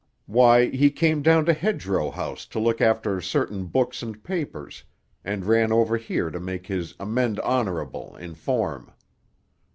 [0.25, 4.83] "Why, he came down to Hedgerow House to look after certain books and papers,
[5.23, 8.91] and ran over here to make his amende honorable in form.